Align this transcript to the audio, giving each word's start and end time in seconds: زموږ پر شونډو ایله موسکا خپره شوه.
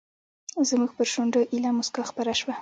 زموږ 0.69 0.91
پر 0.97 1.07
شونډو 1.13 1.41
ایله 1.53 1.69
موسکا 1.77 2.03
خپره 2.09 2.31
شوه. 2.39 2.53